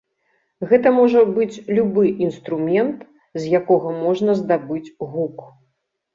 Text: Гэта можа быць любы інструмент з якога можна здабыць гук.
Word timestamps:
Гэта 0.69 0.87
можа 0.99 1.21
быць 1.35 1.61
любы 1.79 2.03
інструмент 2.27 2.99
з 3.43 3.53
якога 3.61 3.93
можна 4.01 4.39
здабыць 4.43 4.85
гук. 5.15 5.37